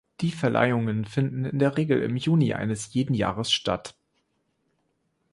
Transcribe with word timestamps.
Die 0.21 0.31
Verleihungen 0.31 1.05
finden 1.05 1.45
in 1.45 1.59
der 1.59 1.77
Regel 1.77 2.01
im 2.01 2.17
Juni 2.17 2.55
eines 2.55 2.91
jeden 2.95 3.13
Jahres 3.13 3.51
statt. 3.51 3.93